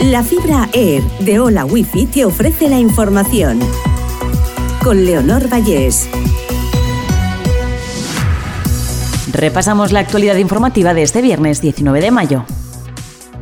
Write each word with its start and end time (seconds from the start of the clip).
La 0.00 0.22
fibra 0.22 0.68
Air 0.74 1.02
de 1.20 1.40
Hola 1.40 1.64
Wifi 1.64 2.04
te 2.04 2.26
ofrece 2.26 2.68
la 2.68 2.78
información. 2.78 3.58
Con 4.84 5.06
Leonor 5.06 5.50
Vallés. 5.50 6.06
Repasamos 9.32 9.92
la 9.92 10.00
actualidad 10.00 10.36
informativa 10.36 10.92
de 10.92 11.02
este 11.02 11.22
viernes 11.22 11.62
19 11.62 12.02
de 12.02 12.10
mayo. 12.10 12.44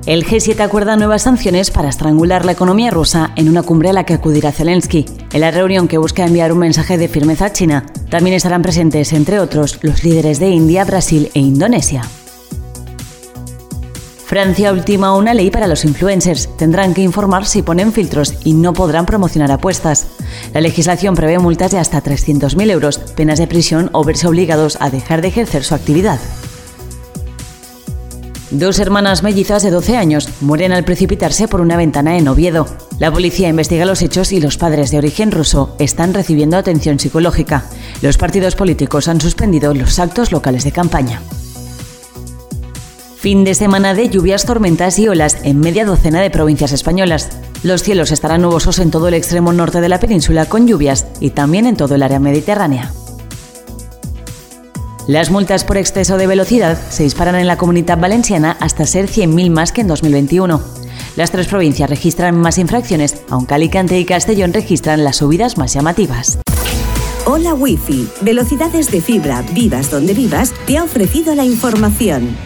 El 0.07 0.25
G7 0.25 0.61
acuerda 0.61 0.97
nuevas 0.97 1.23
sanciones 1.23 1.73
para 1.73 1.89
estrangular 1.89 2.45
la 2.45 2.53
economía 2.53 2.91
rusa 2.91 3.33
en 3.35 3.49
una 3.49 3.65
cumbre 3.65 3.91
a 3.91 3.93
la 3.93 4.05
que 4.05 4.15
acudirá 4.15 4.53
Zelensky. 4.53 5.07
En 5.33 5.41
la 5.41 5.51
reunión 5.51 5.89
que 5.89 5.99
busca 5.99 6.25
enviar 6.25 6.53
un 6.53 6.59
mensaje 6.59 6.97
de 6.99 7.09
firmeza 7.09 7.47
a 7.47 7.53
China, 7.53 7.85
también 8.11 8.37
estarán 8.37 8.63
presentes, 8.63 9.13
entre 9.13 9.41
otros, 9.41 9.81
los 9.83 10.05
líderes 10.05 10.39
de 10.39 10.51
India, 10.51 10.85
Brasil 10.85 11.31
e 11.35 11.41
Indonesia. 11.41 12.03
Francia 14.35 14.73
ultima 14.73 15.15
una 15.15 15.33
ley 15.33 15.53
para 15.53 15.69
los 15.69 15.85
influencers. 15.85 16.49
Tendrán 16.57 16.93
que 16.93 17.03
informar 17.03 17.47
si 17.47 17.63
ponen 17.63 17.93
filtros 17.93 18.35
y 18.43 18.53
no 18.53 18.73
podrán 18.73 19.07
promocionar 19.07 19.53
apuestas. 19.53 20.09
La 20.53 20.61
legislación 20.61 21.15
prevé 21.15 21.39
multas 21.39 21.71
de 21.71 21.79
hasta 21.79 22.03
300.000 22.03 22.69
euros, 22.69 22.99
penas 22.99 23.39
de 23.39 23.47
prisión 23.47 23.91
o 23.93 24.03
verse 24.03 24.27
obligados 24.27 24.77
a 24.81 24.91
dejar 24.91 25.23
de 25.23 25.29
ejercer 25.29 25.63
su 25.63 25.77
actividad. 25.77 26.19
Dos 28.51 28.81
hermanas 28.81 29.23
mellizas 29.23 29.63
de 29.63 29.71
12 29.71 29.97
años 29.97 30.29
mueren 30.41 30.73
al 30.73 30.83
precipitarse 30.83 31.47
por 31.47 31.61
una 31.61 31.77
ventana 31.77 32.19
en 32.19 32.27
Oviedo. 32.27 32.67
La 32.99 33.13
policía 33.13 33.49
investiga 33.49 33.85
los 33.85 34.03
hechos 34.03 34.33
y 34.33 34.41
los 34.41 34.59
padres 34.59 34.91
de 34.91 34.99
origen 34.99 35.31
ruso 35.31 35.77
están 35.79 36.13
recibiendo 36.13 36.57
atención 36.57 36.99
psicológica. 36.99 37.67
Los 38.03 38.19
partidos 38.19 38.57
políticos 38.57 39.07
han 39.07 39.21
suspendido 39.21 39.73
los 39.75 40.01
actos 40.01 40.33
locales 40.33 40.65
de 40.65 40.73
campaña. 40.73 41.21
Fin 43.25 43.43
de 43.43 43.55
semana 43.55 43.95
de 43.95 44.11
lluvias, 44.11 44.45
tormentas 44.45 44.99
y 44.99 45.09
olas 45.09 45.39
en 45.45 45.59
media 45.59 45.87
docena 45.87 46.21
de 46.21 46.29
provincias 46.29 46.73
españolas. 46.73 47.31
Los 47.63 47.83
cielos 47.83 48.13
estarán 48.13 48.43
nubosos 48.43 48.79
en 48.81 48.91
todo 48.91 49.09
el 49.09 49.15
extremo 49.15 49.51
norte 49.55 49.81
de 49.81 49.89
la 49.89 49.99
península 49.99 50.45
con 50.45 50.67
lluvias 50.67 51.07
y 51.21 51.31
también 51.31 51.65
en 51.65 51.75
todo 51.75 51.95
el 51.95 52.03
área 52.03 52.21
mediterránea. 52.21 52.93
Las 55.09 55.31
multas 55.31 55.65
por 55.65 55.79
exceso 55.79 56.19
de 56.19 56.27
velocidad 56.27 56.79
se 56.91 57.05
disparan 57.05 57.37
en 57.37 57.47
la 57.47 57.57
comunidad 57.57 57.97
valenciana 57.97 58.59
hasta 58.61 58.85
ser 58.85 59.09
100.000 59.09 59.49
más 59.49 59.73
que 59.73 59.81
en 59.81 59.89
2021. 59.89 60.61
Las 61.17 61.31
tres 61.31 61.47
provincias 61.47 61.89
registran 61.89 62.39
más 62.39 62.59
infracciones, 62.59 63.23
aunque 63.31 63.55
Alicante 63.55 63.99
y 63.99 64.05
Castellón 64.05 64.53
registran 64.53 65.03
las 65.03 65.17
subidas 65.17 65.57
más 65.57 65.73
llamativas. 65.73 66.41
Hola 67.25 67.55
Wi-Fi, 67.55 68.07
velocidades 68.21 68.91
de 68.91 69.01
fibra, 69.01 69.43
vivas 69.55 69.91
donde 69.91 70.13
vivas, 70.13 70.53
te 70.67 70.77
ha 70.77 70.85
ofrecido 70.85 71.35
la 71.35 71.47
información. 71.47 72.37